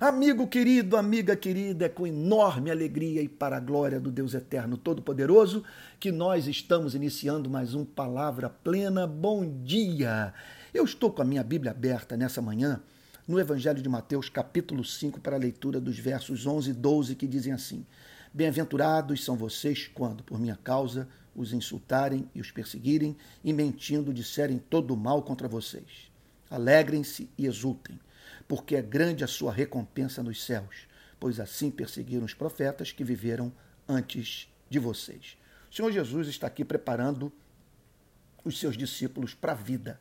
Amigo 0.00 0.48
querido, 0.48 0.96
amiga 0.96 1.36
querida, 1.36 1.84
é 1.84 1.88
com 1.88 2.04
enorme 2.04 2.68
alegria 2.68 3.22
e 3.22 3.28
para 3.28 3.58
a 3.58 3.60
glória 3.60 4.00
do 4.00 4.10
Deus 4.10 4.34
Eterno 4.34 4.76
Todo-Poderoso 4.76 5.62
que 6.00 6.10
nós 6.10 6.48
estamos 6.48 6.96
iniciando 6.96 7.48
mais 7.48 7.76
um 7.76 7.84
Palavra 7.84 8.50
Plena. 8.50 9.06
Bom 9.06 9.48
dia! 9.62 10.34
Eu 10.74 10.84
estou 10.84 11.12
com 11.12 11.22
a 11.22 11.24
minha 11.24 11.44
Bíblia 11.44 11.70
aberta 11.70 12.16
nessa 12.16 12.42
manhã 12.42 12.82
no 13.26 13.38
Evangelho 13.38 13.80
de 13.80 13.88
Mateus, 13.88 14.28
capítulo 14.28 14.84
5, 14.84 15.20
para 15.20 15.36
a 15.36 15.38
leitura 15.38 15.80
dos 15.80 15.96
versos 15.96 16.44
11 16.44 16.72
e 16.72 16.74
12, 16.74 17.14
que 17.14 17.28
dizem 17.28 17.52
assim: 17.52 17.86
Bem-aventurados 18.32 19.24
são 19.24 19.36
vocês 19.36 19.86
quando, 19.86 20.24
por 20.24 20.40
minha 20.40 20.56
causa, 20.56 21.06
os 21.36 21.52
insultarem 21.52 22.28
e 22.34 22.40
os 22.40 22.50
perseguirem 22.50 23.16
e 23.44 23.52
mentindo 23.52 24.12
disserem 24.12 24.58
todo 24.58 24.92
o 24.92 24.96
mal 24.96 25.22
contra 25.22 25.46
vocês. 25.46 26.10
Alegrem-se 26.50 27.30
e 27.38 27.46
exultem 27.46 27.96
porque 28.46 28.76
é 28.76 28.82
grande 28.82 29.24
a 29.24 29.26
sua 29.26 29.52
recompensa 29.52 30.22
nos 30.22 30.42
céus, 30.44 30.86
pois 31.18 31.40
assim 31.40 31.70
perseguiram 31.70 32.24
os 32.24 32.34
profetas 32.34 32.92
que 32.92 33.04
viveram 33.04 33.52
antes 33.88 34.52
de 34.68 34.78
vocês. 34.78 35.38
O 35.70 35.74
Senhor 35.74 35.90
Jesus 35.90 36.28
está 36.28 36.46
aqui 36.46 36.64
preparando 36.64 37.32
os 38.44 38.58
seus 38.58 38.76
discípulos 38.76 39.34
para 39.34 39.52
a 39.52 39.56
vida, 39.56 40.00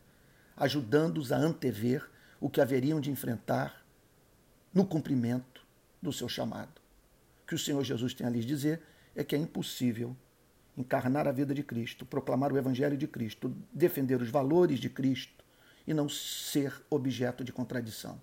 ajudando-os 0.56 1.32
a 1.32 1.38
antever 1.38 2.10
o 2.40 2.50
que 2.50 2.60
haveriam 2.60 3.00
de 3.00 3.10
enfrentar 3.10 3.86
no 4.74 4.86
cumprimento 4.86 5.66
do 6.02 6.12
seu 6.12 6.28
chamado. 6.28 6.82
O 7.44 7.48
que 7.48 7.56
o 7.56 7.60
Senhor 7.60 7.84
Jesus 7.84 8.14
tem 8.14 8.28
a 8.28 8.30
lhes 8.30 8.46
dizer 8.46 8.82
é 9.16 9.24
que 9.24 9.36
é 9.36 9.40
impossível 9.40 10.16
encarnar 10.76 11.28
a 11.28 11.32
vida 11.32 11.54
de 11.54 11.64
Cristo, 11.64 12.06
proclamar 12.06 12.52
o 12.52 12.58
Evangelho 12.58 12.98
de 12.98 13.08
Cristo, 13.08 13.56
defender 13.72 14.22
os 14.22 14.30
valores 14.30 14.80
de 14.80 14.90
Cristo 14.90 15.44
e 15.86 15.94
não 15.94 16.10
ser 16.10 16.74
objeto 16.90 17.44
de 17.44 17.54
contradição 17.54 18.20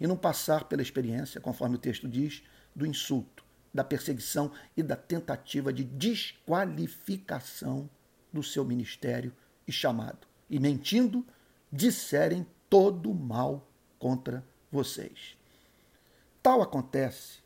e 0.00 0.06
não 0.06 0.16
passar 0.16 0.64
pela 0.64 0.82
experiência, 0.82 1.40
conforme 1.40 1.76
o 1.76 1.78
texto 1.78 2.08
diz, 2.08 2.42
do 2.74 2.86
insulto, 2.86 3.44
da 3.72 3.84
perseguição 3.84 4.50
e 4.76 4.82
da 4.82 4.96
tentativa 4.96 5.72
de 5.72 5.84
desqualificação 5.84 7.88
do 8.32 8.42
seu 8.42 8.64
ministério 8.64 9.32
e 9.66 9.72
chamado. 9.72 10.26
E 10.48 10.58
mentindo, 10.58 11.26
disserem 11.70 12.46
todo 12.70 13.10
o 13.10 13.14
mal 13.14 13.68
contra 13.98 14.44
vocês. 14.70 15.36
Tal 16.42 16.62
acontece 16.62 17.38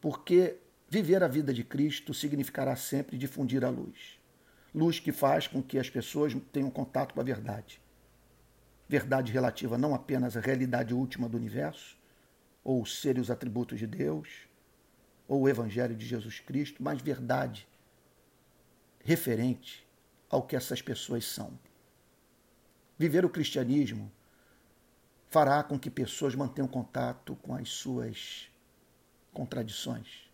porque 0.00 0.58
viver 0.88 1.22
a 1.22 1.28
vida 1.28 1.54
de 1.54 1.64
Cristo 1.64 2.12
significará 2.12 2.76
sempre 2.76 3.16
difundir 3.16 3.64
a 3.64 3.70
luz. 3.70 4.18
Luz 4.74 4.98
que 4.98 5.12
faz 5.12 5.46
com 5.46 5.62
que 5.62 5.78
as 5.78 5.88
pessoas 5.88 6.36
tenham 6.52 6.70
contato 6.70 7.14
com 7.14 7.20
a 7.20 7.24
verdade 7.24 7.80
verdade 8.88 9.32
relativa 9.32 9.78
não 9.78 9.94
apenas 9.94 10.36
à 10.36 10.40
realidade 10.40 10.94
última 10.94 11.28
do 11.28 11.36
universo, 11.36 11.96
ou 12.62 12.82
o 12.82 12.86
ser 12.86 13.16
e 13.16 13.20
os 13.20 13.30
atributos 13.30 13.78
de 13.78 13.86
Deus, 13.86 14.28
ou 15.26 15.42
o 15.42 15.48
Evangelho 15.48 15.96
de 15.96 16.06
Jesus 16.06 16.40
Cristo, 16.40 16.82
mas 16.82 17.00
verdade 17.00 17.66
referente 19.02 19.86
ao 20.28 20.42
que 20.42 20.56
essas 20.56 20.80
pessoas 20.80 21.24
são. 21.26 21.58
Viver 22.98 23.24
o 23.24 23.30
cristianismo 23.30 24.10
fará 25.28 25.62
com 25.62 25.78
que 25.78 25.90
pessoas 25.90 26.34
mantenham 26.34 26.68
contato 26.68 27.36
com 27.36 27.54
as 27.54 27.68
suas 27.68 28.50
contradições, 29.32 30.30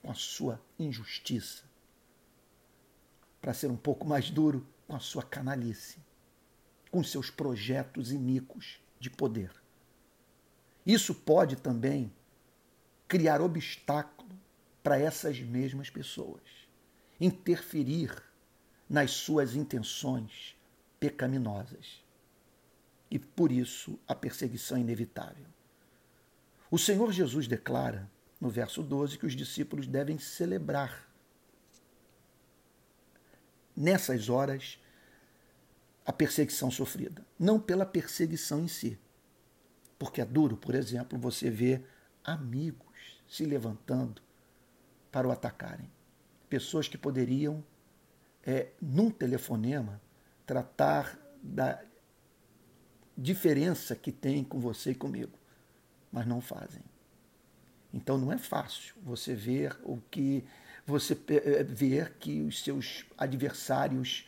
com 0.00 0.10
a 0.10 0.14
sua 0.14 0.60
injustiça, 0.78 1.64
para 3.40 3.52
ser 3.52 3.70
um 3.70 3.76
pouco 3.76 4.06
mais 4.06 4.30
duro, 4.30 4.66
com 4.86 4.94
a 4.94 5.00
sua 5.00 5.22
canalice 5.22 5.98
com 6.90 7.02
seus 7.02 7.30
projetos 7.30 8.12
iníquos 8.12 8.80
de 8.98 9.10
poder. 9.10 9.50
Isso 10.86 11.14
pode 11.14 11.56
também 11.56 12.12
criar 13.06 13.40
obstáculo 13.40 14.30
para 14.82 14.98
essas 14.98 15.40
mesmas 15.40 15.90
pessoas, 15.90 16.42
interferir 17.20 18.22
nas 18.88 19.10
suas 19.10 19.54
intenções 19.54 20.56
pecaminosas. 20.98 22.02
E 23.10 23.18
por 23.18 23.52
isso 23.52 23.98
a 24.06 24.14
perseguição 24.14 24.78
é 24.78 24.80
inevitável. 24.80 25.46
O 26.70 26.78
Senhor 26.78 27.10
Jesus 27.12 27.46
declara, 27.46 28.10
no 28.40 28.50
verso 28.50 28.82
12, 28.82 29.18
que 29.18 29.26
os 29.26 29.34
discípulos 29.34 29.86
devem 29.86 30.18
celebrar 30.18 31.08
nessas 33.74 34.28
horas 34.28 34.78
a 36.08 36.12
perseguição 36.12 36.70
sofrida, 36.70 37.22
não 37.38 37.60
pela 37.60 37.84
perseguição 37.84 38.62
em 38.62 38.66
si. 38.66 38.98
Porque 39.98 40.22
é 40.22 40.24
duro, 40.24 40.56
por 40.56 40.74
exemplo, 40.74 41.18
você 41.18 41.50
ver 41.50 41.86
amigos 42.24 43.20
se 43.28 43.44
levantando 43.44 44.22
para 45.12 45.28
o 45.28 45.30
atacarem. 45.30 45.90
Pessoas 46.48 46.88
que 46.88 46.96
poderiam, 46.96 47.62
é, 48.42 48.70
num 48.80 49.10
telefonema, 49.10 50.00
tratar 50.46 51.18
da 51.42 51.84
diferença 53.14 53.94
que 53.94 54.10
tem 54.10 54.42
com 54.42 54.58
você 54.58 54.92
e 54.92 54.94
comigo, 54.94 55.38
mas 56.10 56.26
não 56.26 56.40
fazem. 56.40 56.82
Então 57.92 58.16
não 58.16 58.32
é 58.32 58.38
fácil 58.38 58.94
você 59.02 59.34
ver 59.34 59.78
o 59.82 59.98
que 60.10 60.42
você 60.86 61.12
é, 61.28 61.62
ver 61.62 62.14
que 62.14 62.40
os 62.40 62.64
seus 62.64 63.04
adversários 63.18 64.26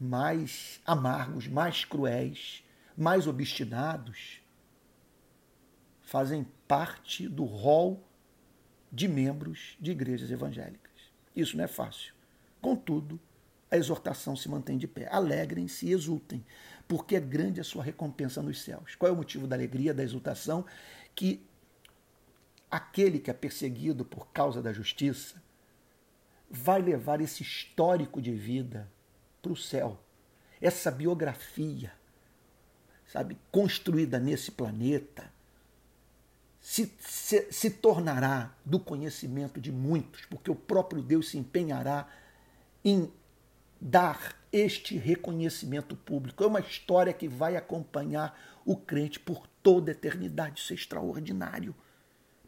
mais 0.00 0.80
amargos, 0.86 1.48
mais 1.48 1.84
cruéis, 1.84 2.64
mais 2.96 3.26
obstinados, 3.26 4.40
fazem 6.02 6.46
parte 6.66 7.28
do 7.28 7.44
rol 7.44 8.02
de 8.90 9.08
membros 9.08 9.76
de 9.80 9.90
igrejas 9.90 10.30
evangélicas. 10.30 10.92
Isso 11.34 11.56
não 11.56 11.64
é 11.64 11.68
fácil. 11.68 12.14
Contudo, 12.60 13.20
a 13.70 13.76
exortação 13.76 14.34
se 14.34 14.48
mantém 14.48 14.78
de 14.78 14.88
pé. 14.88 15.08
Alegrem-se 15.10 15.86
e 15.86 15.92
exultem, 15.92 16.44
porque 16.86 17.16
é 17.16 17.20
grande 17.20 17.60
a 17.60 17.64
sua 17.64 17.84
recompensa 17.84 18.42
nos 18.42 18.62
céus. 18.62 18.94
Qual 18.94 19.08
é 19.08 19.12
o 19.12 19.16
motivo 19.16 19.46
da 19.46 19.56
alegria, 19.56 19.92
da 19.92 20.02
exultação? 20.02 20.64
Que 21.14 21.46
aquele 22.70 23.18
que 23.18 23.30
é 23.30 23.34
perseguido 23.34 24.04
por 24.04 24.28
causa 24.28 24.62
da 24.62 24.72
justiça 24.72 25.42
vai 26.50 26.80
levar 26.80 27.20
esse 27.20 27.42
histórico 27.42 28.22
de 28.22 28.32
vida 28.32 28.90
para 29.42 29.52
o 29.52 29.56
céu. 29.56 29.98
Essa 30.60 30.90
biografia, 30.90 31.92
sabe, 33.06 33.38
construída 33.50 34.18
nesse 34.18 34.50
planeta, 34.50 35.32
se, 36.60 36.92
se, 36.98 37.50
se 37.50 37.70
tornará 37.70 38.52
do 38.64 38.78
conhecimento 38.78 39.60
de 39.60 39.70
muitos, 39.70 40.24
porque 40.26 40.50
o 40.50 40.54
próprio 40.54 41.00
Deus 41.00 41.30
se 41.30 41.38
empenhará 41.38 42.08
em 42.84 43.10
dar 43.80 44.36
este 44.52 44.96
reconhecimento 44.96 45.94
público. 45.94 46.42
É 46.42 46.46
uma 46.46 46.60
história 46.60 47.12
que 47.12 47.28
vai 47.28 47.56
acompanhar 47.56 48.38
o 48.64 48.76
crente 48.76 49.20
por 49.20 49.46
toda 49.62 49.90
a 49.90 49.92
eternidade. 49.92 50.60
Isso 50.60 50.72
é 50.72 50.76
extraordinário. 50.76 51.74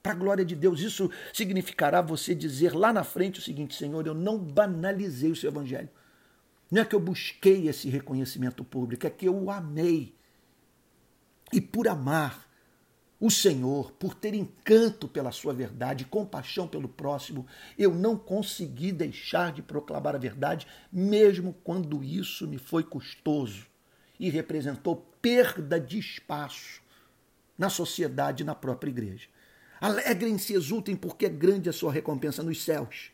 Para 0.02 0.12
a 0.12 0.16
glória 0.16 0.44
de 0.44 0.56
Deus, 0.56 0.80
isso 0.80 1.10
significará 1.32 2.00
você 2.00 2.34
dizer 2.34 2.74
lá 2.74 2.92
na 2.92 3.04
frente 3.04 3.38
o 3.38 3.42
seguinte: 3.42 3.74
Senhor, 3.74 4.06
eu 4.06 4.14
não 4.14 4.38
banalizei 4.38 5.30
o 5.30 5.36
seu 5.36 5.50
evangelho. 5.50 5.90
Não 6.70 6.82
é 6.82 6.84
que 6.84 6.94
eu 6.94 7.00
busquei 7.00 7.68
esse 7.68 7.88
reconhecimento 7.88 8.62
público, 8.62 9.06
é 9.06 9.10
que 9.10 9.26
eu 9.26 9.36
o 9.36 9.50
amei. 9.50 10.14
E 11.52 11.60
por 11.60 11.88
amar 11.88 12.48
o 13.18 13.30
Senhor, 13.30 13.92
por 13.92 14.14
ter 14.14 14.32
encanto 14.32 15.06
pela 15.06 15.32
sua 15.32 15.52
verdade, 15.52 16.04
compaixão 16.04 16.66
pelo 16.66 16.88
próximo, 16.88 17.46
eu 17.76 17.94
não 17.94 18.16
consegui 18.16 18.92
deixar 18.92 19.52
de 19.52 19.60
proclamar 19.60 20.14
a 20.14 20.18
verdade, 20.18 20.66
mesmo 20.90 21.52
quando 21.64 22.02
isso 22.02 22.46
me 22.46 22.56
foi 22.56 22.82
custoso 22.82 23.66
e 24.18 24.30
representou 24.30 24.96
perda 25.20 25.78
de 25.78 25.98
espaço 25.98 26.80
na 27.58 27.68
sociedade 27.68 28.42
e 28.42 28.46
na 28.46 28.54
própria 28.54 28.90
igreja. 28.90 29.28
Alegrem-se 29.80 30.54
exultem, 30.54 30.96
porque 30.96 31.26
é 31.26 31.30
grande 31.30 31.68
a 31.68 31.72
sua 31.72 31.92
recompensa 31.92 32.42
nos 32.42 32.62
céus 32.62 33.10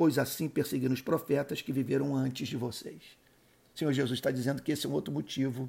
pois 0.00 0.18
assim 0.18 0.48
perseguiram 0.48 0.94
os 0.94 1.02
profetas 1.02 1.60
que 1.60 1.74
viveram 1.74 2.16
antes 2.16 2.48
de 2.48 2.56
vocês. 2.56 3.02
O 3.74 3.78
Senhor 3.78 3.92
Jesus 3.92 4.18
está 4.18 4.30
dizendo 4.30 4.62
que 4.62 4.72
esse 4.72 4.86
é 4.86 4.88
um 4.88 4.94
outro 4.94 5.12
motivo 5.12 5.68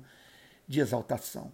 de 0.65 0.79
exaltação. 0.79 1.51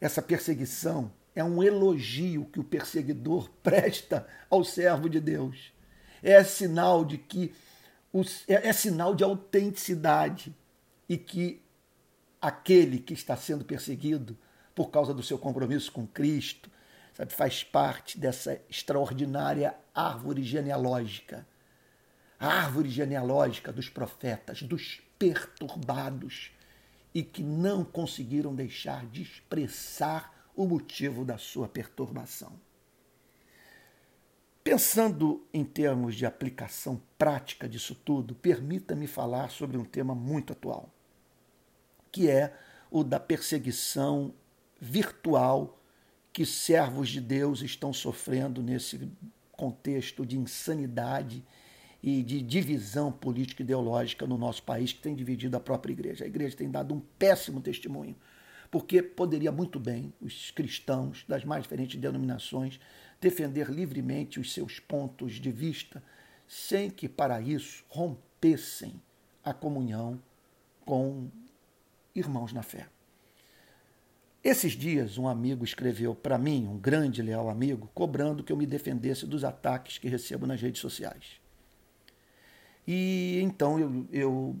Essa 0.00 0.20
perseguição 0.20 1.12
é 1.36 1.44
um 1.44 1.62
elogio 1.62 2.46
que 2.46 2.58
o 2.58 2.64
perseguidor 2.64 3.48
presta 3.62 4.26
ao 4.50 4.64
servo 4.64 5.08
de 5.08 5.20
Deus. 5.20 5.72
É 6.20 6.42
sinal 6.42 7.04
de 7.04 7.16
que 7.16 7.54
é, 8.48 8.70
é 8.70 8.72
sinal 8.72 9.14
de 9.14 9.22
autenticidade 9.22 10.52
e 11.08 11.16
que 11.16 11.62
aquele 12.40 12.98
que 12.98 13.14
está 13.14 13.36
sendo 13.36 13.64
perseguido 13.64 14.36
por 14.74 14.90
causa 14.90 15.14
do 15.14 15.22
seu 15.22 15.38
compromisso 15.38 15.92
com 15.92 16.08
Cristo, 16.08 16.68
sabe, 17.14 17.32
faz 17.32 17.62
parte 17.62 18.18
dessa 18.18 18.60
extraordinária 18.68 19.76
árvore 19.94 20.42
genealógica 20.42 21.46
a 22.38 22.46
árvore 22.46 22.88
genealógica 22.88 23.72
dos 23.72 23.88
profetas, 23.88 24.62
dos 24.62 25.00
perturbados 25.18 26.52
e 27.12 27.22
que 27.22 27.42
não 27.42 27.84
conseguiram 27.84 28.54
deixar 28.54 29.06
de 29.06 29.22
expressar 29.22 30.50
o 30.54 30.66
motivo 30.66 31.24
da 31.24 31.38
sua 31.38 31.68
perturbação. 31.68 32.52
Pensando 34.62 35.46
em 35.52 35.64
termos 35.64 36.14
de 36.14 36.26
aplicação 36.26 37.00
prática 37.16 37.68
disso 37.68 37.94
tudo, 37.94 38.34
permita-me 38.34 39.06
falar 39.06 39.50
sobre 39.50 39.78
um 39.78 39.84
tema 39.84 40.14
muito 40.14 40.52
atual, 40.52 40.92
que 42.12 42.28
é 42.28 42.54
o 42.90 43.02
da 43.02 43.18
perseguição 43.18 44.34
virtual 44.80 45.80
que 46.32 46.44
servos 46.44 47.08
de 47.08 47.20
Deus 47.20 47.62
estão 47.62 47.92
sofrendo 47.92 48.62
nesse 48.62 49.10
contexto 49.52 50.24
de 50.24 50.38
insanidade 50.38 51.44
e 52.02 52.22
de 52.22 52.40
divisão 52.40 53.10
política 53.10 53.62
ideológica 53.62 54.26
no 54.26 54.38
nosso 54.38 54.62
país 54.62 54.92
que 54.92 55.00
tem 55.00 55.14
dividido 55.14 55.56
a 55.56 55.60
própria 55.60 55.92
igreja. 55.92 56.24
A 56.24 56.28
igreja 56.28 56.56
tem 56.56 56.70
dado 56.70 56.94
um 56.94 57.00
péssimo 57.18 57.60
testemunho, 57.60 58.16
porque 58.70 59.02
poderia 59.02 59.50
muito 59.50 59.80
bem 59.80 60.12
os 60.20 60.50
cristãos 60.50 61.24
das 61.26 61.44
mais 61.44 61.62
diferentes 61.62 62.00
denominações 62.00 62.78
defender 63.20 63.68
livremente 63.68 64.38
os 64.38 64.52
seus 64.52 64.78
pontos 64.78 65.34
de 65.34 65.50
vista, 65.50 66.02
sem 66.46 66.88
que 66.88 67.08
para 67.08 67.40
isso 67.40 67.84
rompessem 67.88 69.00
a 69.44 69.52
comunhão 69.52 70.20
com 70.84 71.28
irmãos 72.14 72.52
na 72.52 72.62
fé. 72.62 72.86
Esses 74.42 74.72
dias, 74.72 75.18
um 75.18 75.26
amigo 75.26 75.64
escreveu 75.64 76.14
para 76.14 76.38
mim, 76.38 76.66
um 76.68 76.78
grande 76.78 77.20
leal 77.20 77.50
amigo, 77.50 77.90
cobrando 77.92 78.44
que 78.44 78.52
eu 78.52 78.56
me 78.56 78.66
defendesse 78.66 79.26
dos 79.26 79.42
ataques 79.42 79.98
que 79.98 80.08
recebo 80.08 80.46
nas 80.46 80.60
redes 80.60 80.80
sociais. 80.80 81.40
E 82.90 83.38
então 83.42 83.78
eu, 83.78 84.08
eu 84.10 84.56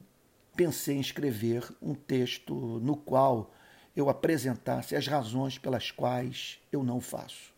pensei 0.54 0.98
em 0.98 1.00
escrever 1.00 1.66
um 1.80 1.94
texto 1.94 2.54
no 2.54 2.94
qual 2.94 3.54
eu 3.96 4.10
apresentasse 4.10 4.94
as 4.94 5.06
razões 5.06 5.56
pelas 5.56 5.90
quais 5.90 6.60
eu 6.70 6.84
não 6.84 7.00
faço. 7.00 7.54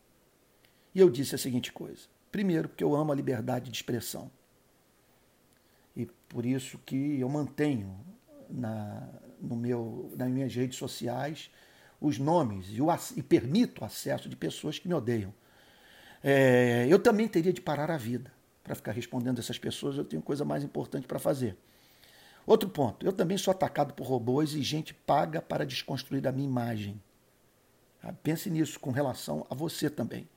E 0.95 1.01
eu 1.01 1.11
disse 1.11 1.35
a 1.35 1.39
seguinte 1.39 1.73
coisa: 1.73 2.03
primeiro, 2.31 2.69
porque 2.69 2.85
eu 2.85 2.95
amo 2.95 3.11
a 3.11 3.17
liberdade 3.17 3.69
de 3.69 3.77
expressão. 3.77 4.31
E 5.97 6.07
por 6.29 6.47
isso 6.47 6.79
que 6.87 7.19
eu 7.19 7.29
mantenho 7.29 7.99
na, 8.49 9.09
no 9.41 9.57
meu, 9.57 10.13
nas 10.17 10.31
minhas 10.31 10.55
redes 10.55 10.79
sociais 10.79 11.51
os 12.01 12.17
nomes 12.17 12.67
e, 12.71 12.81
o, 12.81 12.87
e 13.17 13.23
permito 13.25 13.83
o 13.83 13.85
acesso 13.85 14.29
de 14.29 14.37
pessoas 14.37 14.79
que 14.79 14.87
me 14.87 14.95
odeiam. 14.95 15.35
É, 16.23 16.87
eu 16.89 17.01
também 17.01 17.27
teria 17.27 17.53
de 17.53 17.61
parar 17.61 17.91
a 17.91 17.97
vida 17.97 18.31
para 18.71 18.77
ficar 18.77 18.93
respondendo 18.93 19.41
essas 19.41 19.59
pessoas, 19.59 19.97
eu 19.97 20.05
tenho 20.05 20.23
coisa 20.23 20.45
mais 20.45 20.63
importante 20.63 21.05
para 21.05 21.19
fazer. 21.19 21.57
Outro 22.47 22.69
ponto, 22.69 23.05
eu 23.05 23.13
também 23.13 23.37
sou 23.37 23.51
atacado 23.51 23.95
por 23.95 24.07
robôs 24.07 24.55
e 24.55 24.63
gente 24.63 24.95
paga 24.95 25.43
para 25.43 25.67
desconstruir 25.67 26.27
a 26.27 26.31
minha 26.31 26.49
imagem. 26.49 27.03
Ah, 28.01 28.13
pense 28.13 28.49
nisso 28.49 28.79
com 28.79 28.93
relação 28.93 29.45
a 29.51 29.55
você 29.57 29.91
também. 29.91 30.29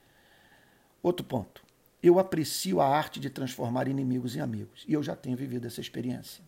Outro 1.03 1.23
ponto, 1.23 1.63
eu 2.01 2.17
aprecio 2.17 2.81
a 2.81 2.87
arte 2.87 3.19
de 3.19 3.29
transformar 3.29 3.87
inimigos 3.87 4.35
em 4.35 4.39
amigos 4.39 4.83
e 4.87 4.93
eu 4.93 5.03
já 5.03 5.15
tenho 5.15 5.37
vivido 5.37 5.67
essa 5.67 5.79
experiência. 5.79 6.43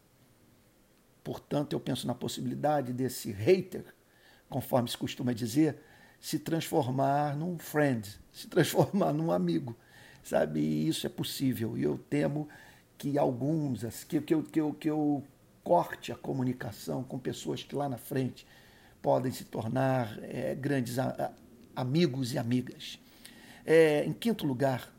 Portanto, 1.24 1.74
eu 1.74 1.80
penso 1.80 2.08
na 2.08 2.16
possibilidade 2.16 2.92
desse 2.94 3.32
hater, 3.32 3.86
conforme 4.50 4.90
se 4.90 4.98
costuma 4.98 5.34
dizer, 5.34 5.78
se 6.20 6.40
transformar 6.40 7.36
num 7.36 7.60
friend, 7.60 8.20
se 8.34 8.48
transformar 8.48 9.14
num 9.14 9.32
amigo 9.32 9.76
sabe? 10.26 10.60
E 10.60 10.88
isso 10.88 11.06
é 11.06 11.10
possível. 11.10 11.78
E 11.78 11.84
eu 11.84 11.98
temo 12.10 12.50
que 12.98 13.18
alguns, 13.18 13.84
que, 14.06 14.20
que, 14.20 14.34
eu, 14.34 14.44
que, 14.44 14.60
eu, 14.60 14.74
que 14.74 14.90
eu 14.90 15.24
corte 15.64 16.12
a 16.12 16.16
comunicação 16.16 17.04
com 17.04 17.18
pessoas 17.18 17.64
que 17.64 17.76
lá 17.76 17.88
na 17.88 17.98
frente 17.98 18.46
podem 19.02 19.32
se 19.32 19.46
tornar 19.46 20.18
é, 20.24 20.56
grandes 20.56 20.98
a, 20.98 21.10
a, 21.76 21.82
amigos 21.82 22.34
e 22.34 22.38
amigas. 22.38 23.00
É, 23.66 24.04
em 24.04 24.14
quinto 24.14 24.46
lugar, 24.46 24.92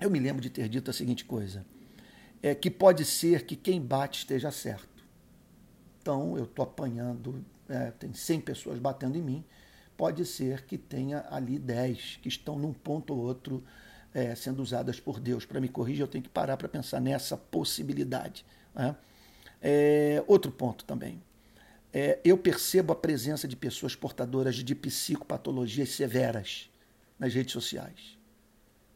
eu 0.00 0.10
me 0.10 0.18
lembro 0.18 0.42
de 0.42 0.50
ter 0.50 0.68
dito 0.68 0.90
a 0.90 0.94
seguinte 0.94 1.24
coisa: 1.24 1.64
é 2.42 2.54
que 2.54 2.70
pode 2.70 3.04
ser 3.04 3.44
que 3.44 3.54
quem 3.54 3.80
bate 3.80 4.20
esteja 4.20 4.50
certo. 4.50 4.88
Então, 6.00 6.36
eu 6.36 6.44
estou 6.44 6.64
apanhando, 6.64 7.44
é, 7.68 7.90
tem 7.92 8.12
100 8.12 8.40
pessoas 8.40 8.78
batendo 8.78 9.16
em 9.16 9.22
mim, 9.22 9.44
pode 9.96 10.24
ser 10.24 10.64
que 10.64 10.76
tenha 10.76 11.24
ali 11.30 11.58
10 11.58 12.18
que 12.22 12.28
estão 12.28 12.58
num 12.58 12.72
ponto 12.72 13.14
ou 13.14 13.20
outro 13.20 13.62
é, 14.14 14.34
sendo 14.34 14.62
usadas 14.62 15.00
por 15.00 15.18
Deus 15.18 15.44
para 15.44 15.60
me 15.60 15.68
corrigir, 15.68 16.02
eu 16.02 16.08
tenho 16.08 16.24
que 16.24 16.30
parar 16.30 16.56
para 16.56 16.68
pensar 16.68 17.00
nessa 17.00 17.36
possibilidade. 17.36 18.44
Né? 18.74 18.94
É, 19.60 20.22
outro 20.26 20.50
ponto 20.50 20.84
também. 20.84 21.22
É, 21.92 22.18
eu 22.24 22.38
percebo 22.38 22.92
a 22.92 22.96
presença 22.96 23.46
de 23.46 23.54
pessoas 23.54 23.94
portadoras 23.94 24.56
de 24.56 24.74
psicopatologias 24.74 25.90
severas 25.90 26.70
nas 27.18 27.34
redes 27.34 27.52
sociais. 27.52 28.18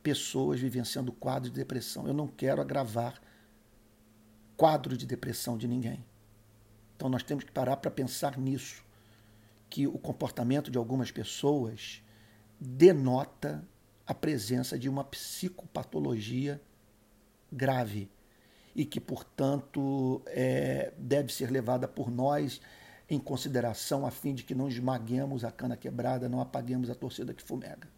Pessoas 0.03 0.61
vivenciando 0.61 1.13
quadro 1.13 1.51
de 1.51 1.57
depressão. 1.57 2.07
Eu 2.07 2.15
não 2.15 2.27
quero 2.27 2.61
agravar 2.61 3.21
quadro 4.57 4.97
de 4.97 5.07
depressão 5.07 5.59
de 5.59 5.69
ninguém. 5.69 6.05
Então 6.97 7.09
nós 7.09 7.23
temos 7.23 7.45
que 7.45 7.53
parar 7.53 7.77
para 7.77 7.91
pensar 7.91 8.39
nisso, 8.39 8.83
que 9.69 9.87
o 9.87 9.99
comportamento 9.99 10.71
de 10.71 10.79
algumas 10.79 11.11
pessoas 11.11 12.03
denota 12.59 13.63
a 14.06 14.14
presença 14.14 14.79
de 14.79 14.88
uma 14.88 15.03
psicopatologia 15.03 16.61
grave 17.50 18.08
e 18.75 18.85
que, 18.85 19.00
portanto, 19.00 20.23
é, 20.26 20.93
deve 20.97 21.32
ser 21.32 21.50
levada 21.50 21.88
por 21.88 22.11
nós 22.11 22.61
em 23.08 23.19
consideração 23.19 24.06
a 24.06 24.11
fim 24.11 24.35
de 24.35 24.44
que 24.44 24.55
não 24.55 24.69
esmaguemos 24.69 25.44
a 25.44 25.50
cana 25.50 25.76
quebrada, 25.76 26.29
não 26.29 26.41
apaguemos 26.41 26.91
a 26.91 26.94
torcida 26.94 27.32
que 27.35 27.43
fumega. 27.43 27.88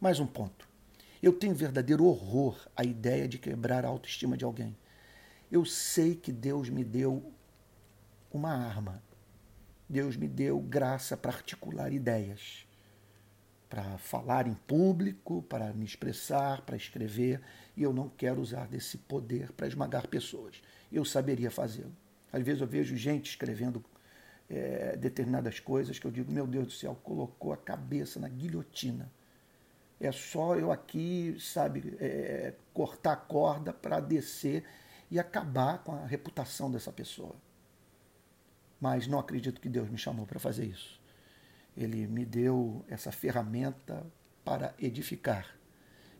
Mais 0.00 0.20
um 0.20 0.26
ponto. 0.26 0.68
Eu 1.22 1.32
tenho 1.32 1.54
verdadeiro 1.54 2.04
horror 2.04 2.68
à 2.76 2.84
ideia 2.84 3.26
de 3.26 3.38
quebrar 3.38 3.84
a 3.84 3.88
autoestima 3.88 4.36
de 4.36 4.44
alguém. 4.44 4.76
Eu 5.50 5.64
sei 5.64 6.14
que 6.14 6.32
Deus 6.32 6.68
me 6.68 6.84
deu 6.84 7.32
uma 8.32 8.50
arma. 8.50 9.02
Deus 9.88 10.16
me 10.16 10.28
deu 10.28 10.58
graça 10.58 11.16
para 11.16 11.32
articular 11.32 11.92
ideias 11.92 12.65
para 13.68 13.98
falar 13.98 14.46
em 14.46 14.54
público, 14.54 15.42
para 15.42 15.72
me 15.72 15.84
expressar, 15.84 16.62
para 16.62 16.76
escrever, 16.76 17.40
e 17.76 17.82
eu 17.82 17.92
não 17.92 18.08
quero 18.08 18.40
usar 18.40 18.68
desse 18.68 18.96
poder 18.98 19.52
para 19.52 19.66
esmagar 19.66 20.06
pessoas. 20.08 20.62
Eu 20.90 21.04
saberia 21.04 21.50
fazê-lo. 21.50 21.92
Às 22.32 22.42
vezes 22.42 22.60
eu 22.60 22.66
vejo 22.66 22.96
gente 22.96 23.30
escrevendo 23.30 23.84
é, 24.48 24.96
determinadas 24.96 25.58
coisas 25.58 25.98
que 25.98 26.06
eu 26.06 26.10
digo, 26.10 26.30
meu 26.30 26.46
Deus 26.46 26.66
do 26.66 26.72
céu, 26.72 26.96
colocou 27.02 27.52
a 27.52 27.56
cabeça 27.56 28.20
na 28.20 28.28
guilhotina. 28.28 29.10
É 29.98 30.12
só 30.12 30.56
eu 30.56 30.70
aqui, 30.70 31.36
sabe, 31.40 31.96
é, 31.98 32.54
cortar 32.72 33.12
a 33.12 33.16
corda 33.16 33.72
para 33.72 33.98
descer 33.98 34.64
e 35.10 35.18
acabar 35.18 35.78
com 35.78 35.92
a 35.92 36.06
reputação 36.06 36.70
dessa 36.70 36.92
pessoa. 36.92 37.34
Mas 38.80 39.06
não 39.06 39.18
acredito 39.18 39.60
que 39.60 39.68
Deus 39.68 39.88
me 39.88 39.96
chamou 39.96 40.26
para 40.26 40.38
fazer 40.38 40.66
isso. 40.66 41.00
Ele 41.76 42.06
me 42.06 42.24
deu 42.24 42.84
essa 42.88 43.12
ferramenta 43.12 44.06
para 44.44 44.74
edificar 44.78 45.56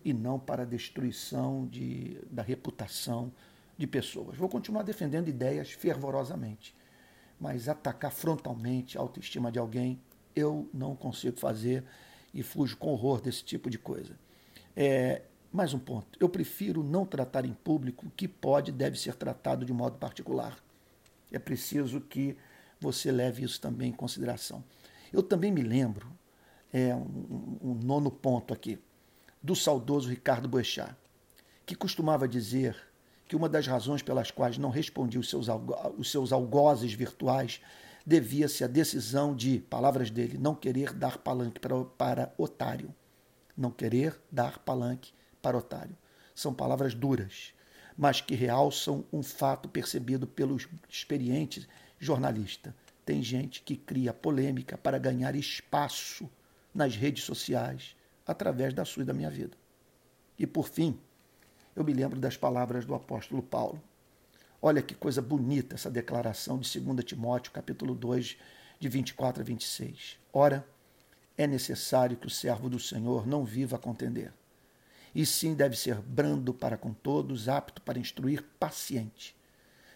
e 0.05 0.13
não 0.13 0.39
para 0.39 0.67
destruição 0.67 1.67
de, 1.67 2.21
da 2.31 2.43
reputação 2.43 3.33
de 3.77 3.87
pessoas. 3.87 4.37
Vou 4.37 4.49
continuar 4.49 4.83
defendendo 4.83 5.29
ideias 5.29 5.73
fervorosamente, 5.73 6.75
mas 7.41 7.69
atacar 7.69 8.13
frontalmente 8.13 8.97
a 8.97 9.01
autoestima 9.01 9.51
de 9.51 9.59
alguém 9.59 10.01
eu 10.35 10.69
não 10.73 10.95
consigo 10.95 11.39
fazer 11.41 11.83
e 12.33 12.43
fujo 12.43 12.77
com 12.77 12.93
horror 12.93 13.21
desse 13.21 13.43
tipo 13.43 13.71
de 13.71 13.79
coisa. 13.79 14.15
É, 14.77 15.23
mais 15.51 15.73
um 15.73 15.79
ponto. 15.79 16.19
Eu 16.21 16.29
prefiro 16.29 16.85
não 16.85 17.07
tratar 17.07 17.47
em 17.47 17.55
público 17.55 18.07
o 18.07 18.11
que 18.11 18.29
pode 18.29 18.71
e 18.71 18.75
deve 18.75 18.99
ser 18.99 19.15
tratado 19.15 19.65
de 19.65 19.73
modo 19.73 19.97
particular. 19.97 20.59
É 21.33 21.39
preciso 21.39 22.01
que 22.01 22.37
você 22.79 23.11
leve 23.11 23.43
isso 23.43 23.59
também 23.61 23.89
em 23.89 23.93
consideração. 23.93 24.63
Eu 25.13 25.23
também 25.23 25.51
me 25.51 25.63
lembro, 25.63 26.11
é, 26.73 26.95
um, 26.95 27.59
um 27.63 27.75
nono 27.75 28.11
ponto 28.11 28.53
aqui, 28.53 28.79
do 29.43 29.55
saudoso 29.55 30.09
Ricardo 30.09 30.49
Boechat, 30.49 30.95
que 31.65 31.75
costumava 31.75 32.27
dizer 32.27 32.77
que 33.29 33.37
uma 33.37 33.49
das 33.49 33.67
razões 33.67 34.03
pelas 34.03 34.31
quais 34.31 34.59
não 34.59 34.71
respondia 34.71 35.21
os 35.21 35.29
seus, 35.29 35.47
os 35.99 36.11
seus 36.11 36.33
algozes 36.33 36.93
virtuais 36.93 37.61
devia-se 38.05 38.63
à 38.63 38.67
decisão 38.69 39.35
de, 39.35 39.59
palavras 39.59 40.11
dele, 40.11 40.39
não 40.39 40.55
querer 40.55 40.93
dar 40.93 41.19
palanque 41.19 41.59
para, 41.59 41.85
para 41.85 42.35
otário. 42.39 42.95
Não 43.57 43.71
querer 43.71 44.21
dar 44.31 44.59
palanque 44.59 45.13
para 45.43 45.57
otário. 45.57 45.97
São 46.35 46.55
palavras 46.55 46.95
duras, 46.95 47.53
mas 47.97 48.21
que 48.21 48.35
realçam 48.35 49.05
um 49.13 49.23
fato 49.23 49.69
percebido 49.69 50.27
pelo 50.27 50.57
experiente 50.89 51.67
jornalista 51.99 52.75
tem 53.07 53.23
gente 53.23 53.63
que 53.63 53.77
cria 53.77 54.13
polêmica 54.13 54.77
para 54.77 54.99
ganhar 54.99 55.37
espaço 55.37 56.29
nas 56.75 56.97
redes 56.97 57.23
sociais 57.23 57.97
através 58.27 58.75
da 58.75 58.85
sua 58.85 59.05
e 59.05 59.07
da 59.07 59.15
minha 59.15 59.31
vida. 59.31 59.57
E 60.37 60.45
por 60.45 60.69
fim, 60.69 60.99
eu 61.77 61.85
me 61.85 61.95
lembro 61.95 62.19
das 62.19 62.37
palavras 62.37 62.85
do 62.85 62.97
apóstolo 62.97 63.41
Paulo. 63.41 63.81
Olha 64.61 64.83
que 64.83 64.93
coisa 64.93 65.23
bonita 65.23 65.77
essa 65.77 65.89
declaração 65.89 66.59
de 66.59 66.81
2 66.81 67.05
Timóteo, 67.05 67.53
capítulo 67.53 67.95
2, 67.95 68.37
de 68.81 68.89
24 68.89 69.41
a 69.41 69.45
26. 69.45 70.19
Ora, 70.33 70.67
é 71.39 71.47
necessário 71.47 72.17
que 72.17 72.27
o 72.27 72.31
servo 72.31 72.69
do 72.69 72.81
Senhor 72.81 73.25
não 73.25 73.45
viva 73.45 73.77
a 73.77 73.79
contender. 73.79 74.33
E 75.15 75.25
sim 75.25 75.55
deve 75.55 75.77
ser 75.77 76.01
brando 76.01 76.53
para 76.53 76.77
com 76.77 76.93
todos, 76.93 77.49
apto 77.49 77.81
para 77.83 78.01
instruir, 78.01 78.43
paciente, 78.59 79.37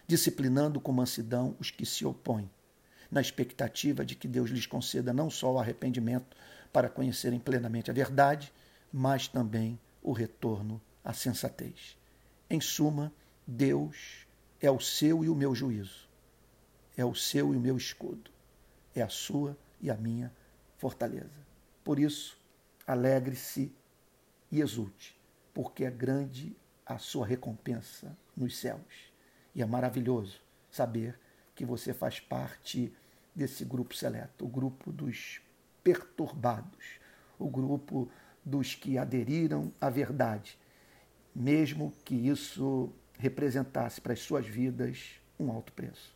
disciplinando 0.07 0.79
com 0.79 0.93
mansidão 0.93 1.57
os 1.59 1.69
que 1.69 1.85
se 1.85 2.05
opõem, 2.05 2.49
na 3.11 3.19
expectativa 3.19 4.05
de 4.05 4.15
que 4.15 4.27
Deus 4.27 4.49
lhes 4.49 4.65
conceda 4.65 5.11
não 5.11 5.29
só 5.29 5.51
o 5.51 5.59
arrependimento 5.59 6.35
para 6.71 6.89
conhecerem 6.89 7.39
plenamente 7.39 7.91
a 7.91 7.93
verdade, 7.93 8.53
mas 8.91 9.27
também 9.27 9.77
o 10.01 10.13
retorno 10.13 10.81
à 11.03 11.13
sensatez. 11.13 11.97
Em 12.49 12.61
suma, 12.61 13.11
Deus 13.45 14.25
é 14.61 14.71
o 14.71 14.79
seu 14.79 15.23
e 15.25 15.29
o 15.29 15.35
meu 15.35 15.53
juízo, 15.53 16.07
é 16.95 17.03
o 17.03 17.13
seu 17.13 17.53
e 17.53 17.57
o 17.57 17.59
meu 17.59 17.75
escudo, 17.75 18.31
é 18.95 19.01
a 19.01 19.09
sua 19.09 19.57
e 19.81 19.89
a 19.89 19.95
minha 19.95 20.31
fortaleza. 20.77 21.45
Por 21.83 21.99
isso, 21.99 22.39
alegre-se 22.87 23.73
e 24.51 24.61
exulte, 24.61 25.19
porque 25.53 25.83
é 25.83 25.91
grande 25.91 26.55
a 26.85 26.97
sua 26.97 27.25
recompensa 27.25 28.15
nos 28.35 28.57
céus. 28.57 29.11
E 29.53 29.61
é 29.61 29.65
maravilhoso 29.65 30.41
saber 30.69 31.19
que 31.55 31.65
você 31.65 31.93
faz 31.93 32.19
parte 32.19 32.93
desse 33.35 33.63
grupo 33.65 33.95
seleto, 33.95 34.45
o 34.45 34.47
grupo 34.47 34.91
dos 34.91 35.41
perturbados, 35.83 36.99
o 37.39 37.49
grupo 37.49 38.09
dos 38.43 38.75
que 38.75 38.97
aderiram 38.97 39.71
à 39.79 39.89
verdade, 39.89 40.57
mesmo 41.33 41.93
que 42.03 42.15
isso 42.15 42.91
representasse 43.17 44.01
para 44.01 44.13
as 44.13 44.19
suas 44.19 44.45
vidas 44.45 45.19
um 45.39 45.51
alto 45.51 45.71
preço. 45.73 46.15